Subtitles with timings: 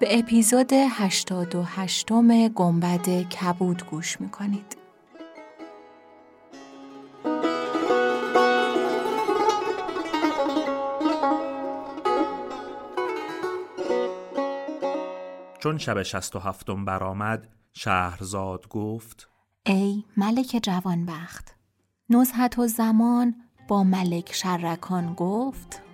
[0.00, 2.12] به اپیزود 88
[2.54, 4.76] گنبد کبود گوش می‌کنید.
[15.58, 19.28] چون شب شست و هفتم برآمد شهرزاد گفت
[19.66, 21.56] ای ملک جوانبخت
[22.10, 23.34] نزهت و زمان
[23.68, 25.85] با ملک شرکان گفت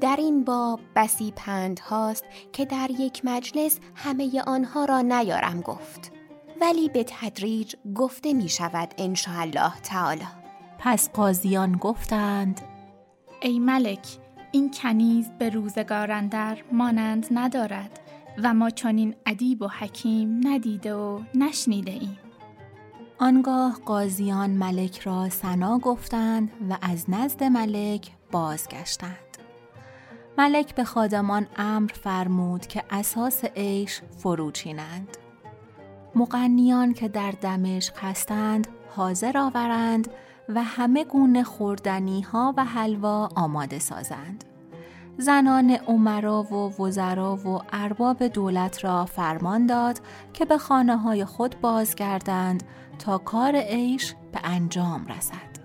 [0.00, 6.12] در این باب بسی پند هاست که در یک مجلس همه آنها را نیارم گفت.
[6.60, 10.26] ولی به تدریج گفته می شود الله تعالی.
[10.78, 12.60] پس قاضیان گفتند
[13.40, 14.18] ای ملک
[14.52, 18.00] این کنیز به روزگارندر مانند ندارد
[18.42, 22.18] و ما چنین ادیب و حکیم ندیده و نشنیده ایم.
[23.18, 29.25] آنگاه قاضیان ملک را سنا گفتند و از نزد ملک بازگشتند.
[30.38, 35.16] ملک به خادمان امر فرمود که اساس عیش فروچینند
[36.14, 40.08] مقنیان که در دمشق هستند حاضر آورند
[40.48, 44.44] و همه گونه خوردنی ها و حلوا آماده سازند
[45.18, 50.00] زنان عمرا و وزرا و ارباب دولت را فرمان داد
[50.32, 52.62] که به خانه های خود بازگردند
[52.98, 55.56] تا کار عیش به انجام رسد.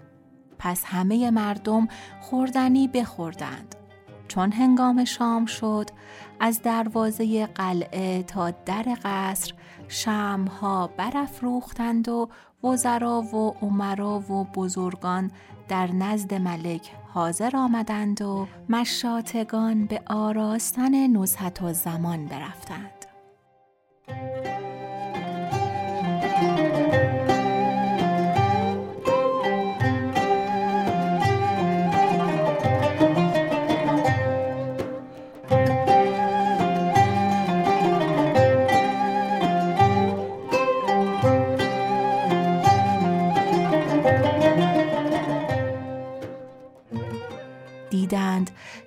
[0.59, 1.87] پس همه مردم
[2.21, 3.75] خوردنی بخوردند.
[4.31, 5.89] چون هنگام شام شد
[6.39, 9.53] از دروازه قلعه تا در قصر
[9.87, 12.29] شمها برافروختند و
[12.63, 15.31] وزرا و عمرا و بزرگان
[15.67, 23.00] در نزد ملک حاضر آمدند و مشاتگان به آراستن نزهت و زمان برفتند.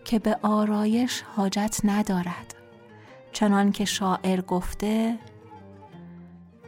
[0.04, 2.54] که به آرایش حاجت ندارد.
[3.32, 5.18] چنان که شاعر گفته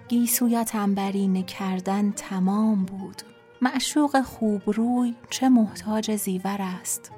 [0.09, 3.23] گیسویت انبرینه کردن تمام بود.
[3.63, 7.13] معشوق خوب روی چه محتاج زیور است.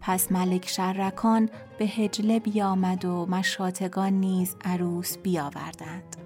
[0.00, 6.16] پس ملک شرکان به هجله بیامد و مشاتگان نیز عروس بیاوردند.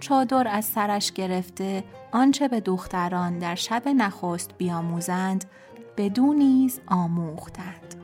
[0.00, 5.44] چادر از سرش گرفته آنچه به دختران در شب نخست بیاموزند
[6.02, 7.94] بدو نیز آموختند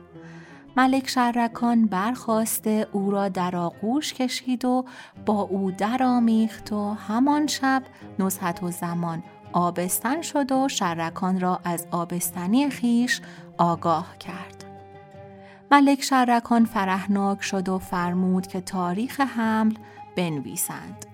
[0.77, 4.85] ملک شرکان برخواسته او را در آغوش کشید و
[5.25, 7.83] با او درآمیخت و همان شب
[8.19, 9.23] نزهت و زمان
[9.53, 13.21] آبستن شد و شرکان را از آبستنی خیش
[13.57, 14.65] آگاه کرد.
[15.71, 19.73] ملک شرکان فرهناک شد و فرمود که تاریخ حمل
[20.15, 21.05] بنویسند.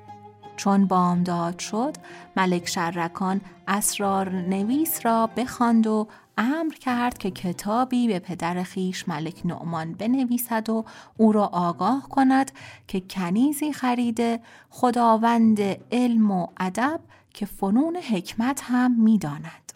[0.55, 1.95] چون بامداد شد
[2.37, 6.07] ملک شرکان اسرار نویس را بخواند و
[6.37, 10.85] امر کرد که کتابی به پدر خیش ملک نعمان بنویسد و
[11.17, 12.51] او را آگاه کند
[12.87, 15.59] که کنیزی خریده خداوند
[15.91, 16.99] علم و ادب
[17.33, 19.73] که فنون حکمت هم می‌داند.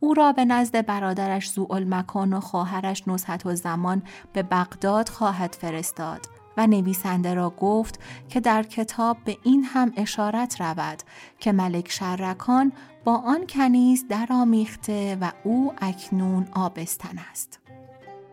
[0.00, 5.56] او را به نزد برادرش زوال مکان و خواهرش نزهت و زمان به بغداد خواهد
[5.60, 11.02] فرستاد و نویسنده را گفت که در کتاب به این هم اشارت رود
[11.38, 12.72] که ملک شرکان
[13.04, 17.60] با آن کنیز درآمیخته و او اکنون آبستن است.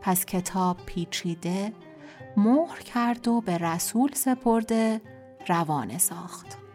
[0.01, 1.73] پس کتاب پیچیده
[2.37, 5.01] مهر کرد و به رسول سپرده
[5.47, 6.66] روانه ساخت.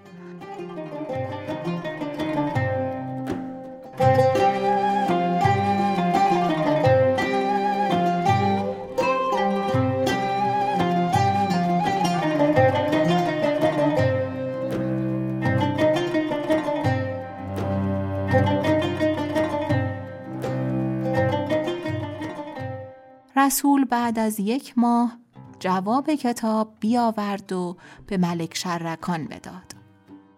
[23.53, 25.19] رسول بعد از یک ماه
[25.61, 27.77] جواب کتاب بیاورد و
[28.07, 29.75] به ملک شرکان بداد.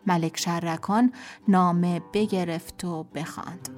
[0.06, 1.12] ملک شرکان
[1.49, 3.69] نامه بگرفت و بخواند.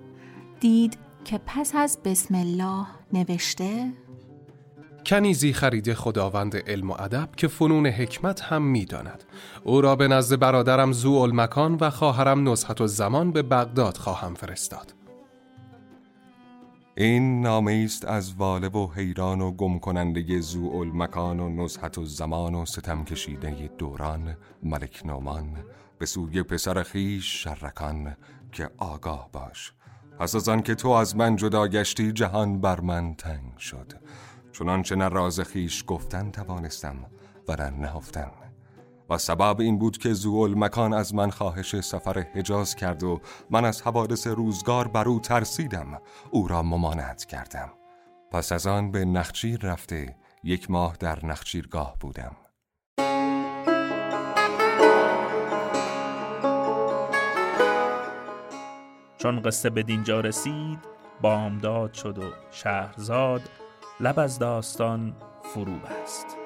[0.60, 3.92] دید که پس از بسم الله نوشته
[5.06, 9.24] کنیزی خرید خداوند علم و ادب که فنون حکمت هم می‌داند
[9.64, 14.34] او را به نزد برادرم زو مکان و خواهرم نزحت و زمان به بغداد خواهم
[14.34, 15.05] فرستاد
[16.98, 22.04] این نامه است از واله و حیران و گم کننده زو مکان و نزحت و
[22.04, 25.64] زمان و ستم کشیده دوران ملک نومان
[25.98, 28.16] به سوی پسر خیش شرکان
[28.52, 29.72] که آگاه باش.
[30.18, 33.92] پس از آن که تو از من جدا گشتی جهان بر من تنگ شد.
[34.52, 36.96] چنانچه نه راز خیش گفتن توانستم
[37.48, 38.45] و نه نهفتن.
[39.10, 43.20] و سبب این بود که زوال مکان از من خواهش سفر حجاز کرد و
[43.50, 46.00] من از حوادث روزگار بر او ترسیدم.
[46.30, 47.72] او را ممانعت کردم.
[48.32, 52.36] پس از آن به نخچیر رفته یک ماه در نخچیرگاه بودم.
[59.18, 60.78] چون قصه به دینجا رسید
[61.22, 63.42] بامداد شد و شهرزاد
[64.00, 66.45] لب از داستان فرو بست.